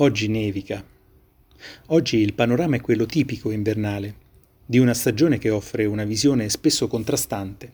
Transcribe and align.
Oggi 0.00 0.28
nevica. 0.28 0.84
Oggi 1.86 2.18
il 2.18 2.32
panorama 2.32 2.76
è 2.76 2.80
quello 2.80 3.04
tipico 3.04 3.50
invernale, 3.50 4.14
di 4.64 4.78
una 4.78 4.94
stagione 4.94 5.38
che 5.38 5.50
offre 5.50 5.86
una 5.86 6.04
visione 6.04 6.48
spesso 6.50 6.86
contrastante. 6.86 7.72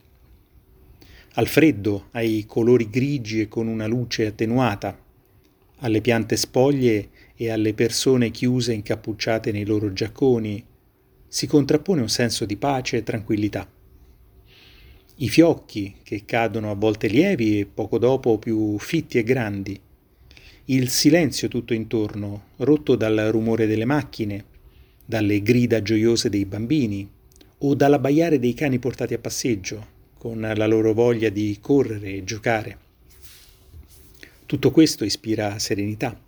Al 1.33 1.45
freddo, 1.45 2.07
ai 2.13 2.45
colori 2.47 2.89
grigi 2.89 3.41
e 3.41 3.47
con 3.47 3.67
una 3.67 3.85
luce 3.85 4.25
attenuata, 4.25 4.99
alle 5.81 6.01
piante 6.01 6.35
spoglie 6.35 7.09
e 7.35 7.51
alle 7.51 7.75
persone 7.75 8.31
chiuse 8.31 8.73
incappucciate 8.73 9.51
nei 9.51 9.63
loro 9.63 9.93
giacconi, 9.93 10.65
si 11.27 11.45
contrappone 11.45 12.01
un 12.01 12.09
senso 12.09 12.45
di 12.45 12.57
pace 12.57 12.97
e 12.97 13.03
tranquillità. 13.03 13.69
I 15.17 15.29
fiocchi, 15.29 15.97
che 16.01 16.23
cadono 16.25 16.71
a 16.71 16.75
volte 16.75 17.05
lievi 17.05 17.59
e 17.59 17.65
poco 17.67 17.99
dopo 17.99 18.39
più 18.39 18.79
fitti 18.79 19.19
e 19.19 19.23
grandi, 19.23 19.79
il 20.67 20.89
silenzio 20.89 21.47
tutto 21.47 21.75
intorno, 21.75 22.45
rotto 22.57 22.95
dal 22.95 23.15
rumore 23.29 23.67
delle 23.67 23.85
macchine, 23.85 24.45
dalle 25.05 25.43
grida 25.43 25.83
gioiose 25.83 26.27
dei 26.27 26.45
bambini 26.45 27.07
o 27.59 27.75
dall'abbaiare 27.75 28.39
dei 28.39 28.55
cani 28.55 28.79
portati 28.79 29.13
a 29.13 29.19
passeggio, 29.19 29.93
con 30.17 30.41
la 30.41 30.65
loro 30.65 30.93
voglia 30.93 31.29
di 31.29 31.59
correre 31.61 32.15
e 32.15 32.23
giocare. 32.23 32.77
Tutto 34.47 34.71
questo 34.71 35.05
ispira 35.05 35.59
serenità, 35.59 36.19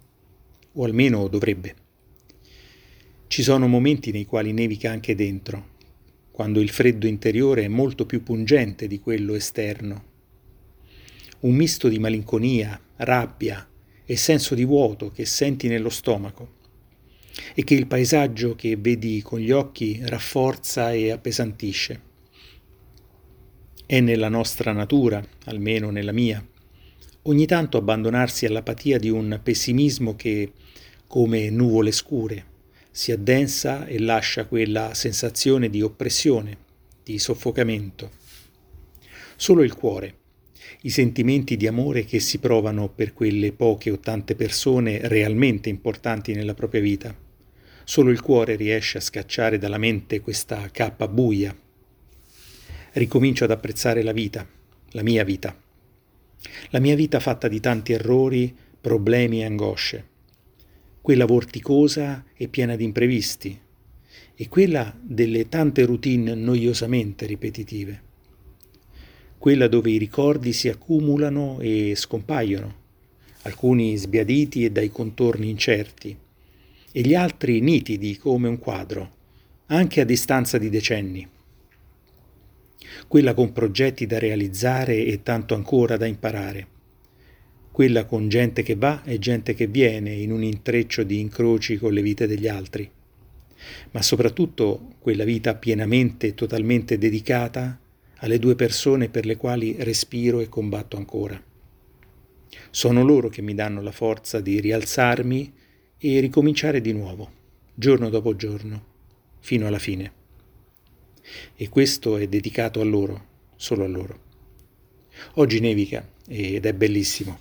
o 0.73 0.83
almeno 0.83 1.27
dovrebbe. 1.27 1.75
Ci 3.25 3.41
sono 3.41 3.67
momenti 3.67 4.11
nei 4.11 4.25
quali 4.25 4.53
nevica 4.53 4.91
anche 4.91 5.15
dentro, 5.15 5.75
quando 6.29 6.59
il 6.59 6.69
freddo 6.69 7.07
interiore 7.07 7.63
è 7.63 7.67
molto 7.67 8.05
più 8.05 8.21
pungente 8.21 8.85
di 8.85 8.99
quello 8.99 9.33
esterno. 9.33 10.03
Un 11.39 11.55
misto 11.55 11.87
di 11.87 11.97
malinconia, 11.97 12.79
rabbia, 12.97 13.67
e 14.09 14.15
senso 14.15 14.55
di 14.55 14.63
vuoto 14.63 15.11
che 15.11 15.25
senti 15.25 15.67
nello 15.67 15.89
stomaco 15.89 16.55
e 17.53 17.63
che 17.65 17.75
il 17.75 17.87
paesaggio 17.87 18.55
che 18.55 18.77
vedi 18.77 19.21
con 19.21 19.39
gli 19.39 19.51
occhi 19.51 19.99
rafforza 20.03 20.93
e 20.93 21.11
appesantisce. 21.11 22.01
È 23.85 23.99
nella 23.99 24.29
nostra 24.29 24.71
natura, 24.71 25.21
almeno 25.45 25.91
nella 25.91 26.13
mia, 26.13 26.43
ogni 27.23 27.45
tanto 27.45 27.77
abbandonarsi 27.77 28.45
all'apatia 28.45 28.97
di 28.97 29.09
un 29.09 29.39
pessimismo 29.43 30.15
che, 30.15 30.53
come 31.05 31.49
nuvole 31.49 31.91
scure, 31.91 32.45
si 32.89 33.11
addensa 33.11 33.85
e 33.85 33.99
lascia 33.99 34.45
quella 34.45 34.93
sensazione 34.93 35.69
di 35.69 35.81
oppressione, 35.81 36.57
di 37.03 37.19
soffocamento. 37.19 38.11
Solo 39.35 39.63
il 39.63 39.75
cuore, 39.75 40.15
i 40.81 40.89
sentimenti 40.89 41.57
di 41.57 41.67
amore 41.67 42.05
che 42.05 42.19
si 42.19 42.37
provano 42.37 42.89
per 42.89 43.13
quelle 43.13 43.51
poche 43.51 43.91
o 43.91 43.99
tante 43.99 44.35
persone 44.35 45.07
realmente 45.07 45.69
importanti 45.69 46.33
nella 46.33 46.53
propria 46.53 46.81
vita. 46.81 47.15
Solo 47.83 48.11
il 48.11 48.21
cuore 48.21 48.55
riesce 48.55 48.97
a 48.97 49.01
scacciare 49.01 49.57
dalla 49.57 49.77
mente 49.77 50.19
questa 50.19 50.69
cappa 50.71 51.07
buia. 51.07 51.55
Ricomincio 52.93 53.43
ad 53.43 53.51
apprezzare 53.51 54.03
la 54.03 54.11
vita, 54.11 54.47
la 54.91 55.03
mia 55.03 55.23
vita. 55.23 55.55
La 56.69 56.79
mia 56.79 56.95
vita 56.95 57.19
fatta 57.19 57.47
di 57.47 57.59
tanti 57.59 57.93
errori, 57.93 58.55
problemi 58.79 59.41
e 59.41 59.45
angosce. 59.45 60.05
Quella 61.01 61.25
vorticosa 61.25 62.25
e 62.35 62.47
piena 62.47 62.75
di 62.75 62.83
imprevisti. 62.83 63.59
E 64.35 64.49
quella 64.49 64.95
delle 65.01 65.47
tante 65.47 65.85
routine 65.85 66.35
noiosamente 66.35 67.25
ripetitive 67.25 68.05
quella 69.37 69.67
dove 69.67 69.91
i 69.91 69.97
ricordi 69.97 70.51
si 70.51 70.67
accumulano 70.67 71.59
e 71.59 71.93
scompaiono, 71.95 72.75
alcuni 73.43 73.95
sbiaditi 73.95 74.65
e 74.65 74.71
dai 74.71 74.89
contorni 74.89 75.49
incerti, 75.49 76.17
e 76.91 77.01
gli 77.01 77.13
altri 77.13 77.59
nitidi 77.61 78.17
come 78.17 78.47
un 78.47 78.57
quadro, 78.57 79.15
anche 79.67 80.01
a 80.01 80.05
distanza 80.05 80.57
di 80.57 80.69
decenni. 80.69 81.27
Quella 83.07 83.33
con 83.33 83.53
progetti 83.53 84.05
da 84.07 84.17
realizzare 84.17 85.05
e 85.05 85.21
tanto 85.21 85.53
ancora 85.53 85.97
da 85.97 86.07
imparare. 86.07 86.67
Quella 87.71 88.05
con 88.05 88.27
gente 88.27 88.63
che 88.63 88.75
va 88.75 89.03
e 89.03 89.19
gente 89.19 89.53
che 89.53 89.67
viene 89.67 90.13
in 90.13 90.31
un 90.31 90.43
intreccio 90.43 91.03
di 91.03 91.19
incroci 91.19 91.77
con 91.77 91.93
le 91.93 92.01
vite 92.01 92.25
degli 92.25 92.47
altri. 92.47 92.89
Ma 93.91 94.01
soprattutto 94.01 94.93
quella 94.99 95.23
vita 95.23 95.53
pienamente 95.55 96.27
e 96.27 96.33
totalmente 96.33 96.97
dedicata 96.97 97.79
alle 98.17 98.39
due 98.39 98.55
persone 98.55 99.09
per 99.09 99.25
le 99.25 99.35
quali 99.35 99.75
respiro 99.79 100.39
e 100.39 100.49
combatto 100.49 100.97
ancora. 100.97 101.41
Sono 102.69 103.03
loro 103.03 103.29
che 103.29 103.41
mi 103.41 103.53
danno 103.53 103.81
la 103.81 103.91
forza 103.91 104.39
di 104.39 104.59
rialzarmi 104.59 105.53
e 105.97 106.19
ricominciare 106.19 106.81
di 106.81 106.93
nuovo, 106.93 107.31
giorno 107.73 108.09
dopo 108.09 108.35
giorno, 108.35 108.85
fino 109.39 109.67
alla 109.67 109.79
fine. 109.79 110.11
E 111.55 111.69
questo 111.69 112.17
è 112.17 112.27
dedicato 112.27 112.81
a 112.81 112.85
loro, 112.85 113.25
solo 113.55 113.83
a 113.83 113.87
loro. 113.87 114.25
Oggi 115.35 115.59
nevica 115.59 116.07
ed 116.27 116.65
è 116.65 116.73
bellissimo. 116.73 117.39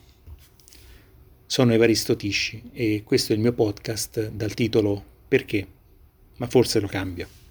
Sono 1.46 1.72
Evaristo 1.72 2.16
Tisci 2.16 2.70
e 2.72 3.02
questo 3.04 3.32
è 3.32 3.36
il 3.36 3.42
mio 3.42 3.52
podcast 3.52 4.30
dal 4.30 4.54
titolo 4.54 5.14
Perché? 5.28 5.66
Ma 6.38 6.46
forse 6.48 6.80
lo 6.80 6.86
cambio. 6.86 7.45